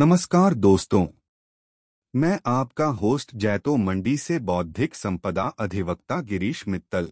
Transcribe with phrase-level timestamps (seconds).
[0.00, 1.06] नमस्कार दोस्तों।
[2.16, 7.10] मैं आपका होस्ट जैतो मंडी से बौद्धिक संपदा अधिवक्ता गिरीश मित्तल।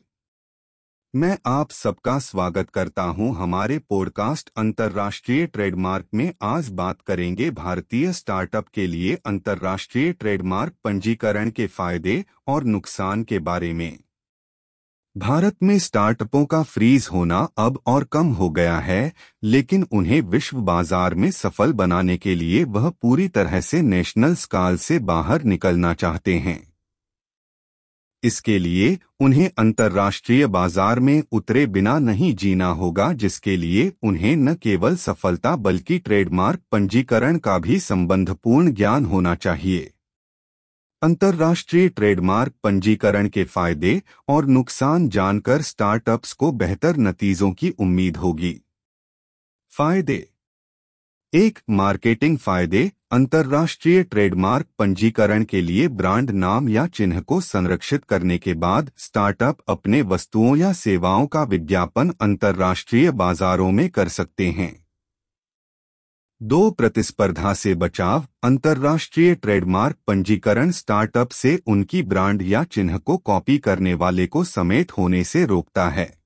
[1.15, 8.13] मैं आप सबका स्वागत करता हूँ हमारे पॉडकास्ट अंतर्राष्ट्रीय ट्रेडमार्क में। आज बात करेंगे भारतीय
[8.13, 13.99] स्टार्टअप के लिए अंतर्राष्ट्रीय ट्रेडमार्क पंजीकरण के फ़ायदे और नुकसान के बारे में।
[15.19, 19.13] भारत में स्टार्टअपों का फ्रीज होना अब और कम हो गया है,
[19.43, 24.77] लेकिन उन्हें विश्व बाज़ार में सफल बनाने के लिए वह पूरी तरह से नेशनल स्काल
[24.77, 26.61] से बाहर निकलना चाहते हैं।
[28.23, 34.55] इसके लिए उन्हें अंतर्राष्ट्रीय बाज़ार में उतरे बिना नहीं जीना होगा, जिसके लिए उन्हें न
[34.55, 39.91] केवल सफलता बल्कि ट्रेडमार्क पंजीकरण का भी संबंधपूर्ण ज्ञान होना चाहिए।
[41.03, 48.61] अंतर्राष्ट्रीय ट्रेडमार्क पंजीकरण के फ़ायदे और नुकसान जानकर स्टार्टअप्स को बेहतर नतीजों की उम्मीद होगी।
[49.71, 50.29] फ़ायदे।
[51.35, 58.39] एक, मार्केटिंग फ़ायदे। अंतर्राष्ट्रीय ट्रेडमार्क पंजीकरण के लिए ब्रांड नाम या चिन्ह को संरक्षित करने
[58.39, 64.88] के बाद स्टार्टअप अपने वस्तुओं या सेवाओं का विज्ञापन अंतर्राष्ट्रीय बाजारों में कर सकते हैं।
[66.43, 73.59] दो प्रतिस्पर्धा से बचाव, अंतर्राष्ट्रीय ट्रेडमार्क पंजीकरण स्टार्टअप से उनकी ब्रांड या चिन्ह को कॉपी
[73.59, 76.19] करने वाले को समेत होने से रोकता है।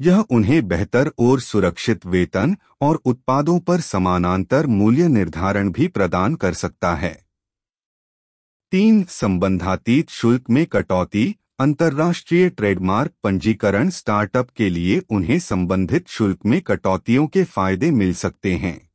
[0.00, 6.54] यह उन्हें बेहतर और सुरक्षित वेतन और उत्पादों पर समानांतर मूल्य निर्धारण भी प्रदान कर
[6.54, 7.26] सकता है।
[8.70, 16.60] तीन संबंधातीत शुल्क में कटौती अंतर्राष्ट्रीय ट्रेडमार्क पंजीकरण स्टार्टअप के लिए उन्हें संबंधित शुल्क में
[16.60, 18.90] कटौतियों के फ़ायदे मिल सकते हैं।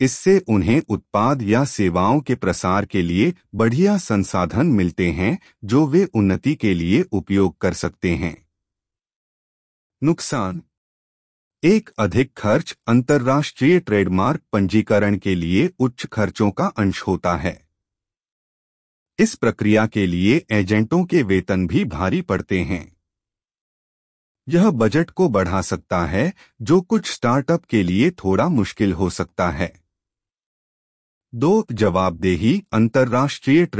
[0.00, 6.04] इससे उन्हें उत्पाद या सेवाओं के प्रसार के लिए बढ़िया संसाधन मिलते हैं, जो वे
[6.04, 8.48] उन्नति के लिए उपयोग कर सकते हैं।
[10.02, 10.62] नुकसान।
[11.64, 17.67] एक अधिक खर्च अंतर्राष्ट्रीय ट्रेडमार्क पंजीकरण के लिए उच्च खर्चों का अंश होता है।
[19.18, 22.96] इस प्रक्रिया के लिए एजेंटों के वेतन भी भारी पड़ते हैं।
[24.48, 29.50] यह बजट को बढ़ा सकता है, जो कुछ स्टार्टअप के लिए थोड़ा मुश्किल हो सकता
[29.50, 29.80] है।
[31.34, 33.66] दो जवाबदेही अंतर्राष्ट्रीय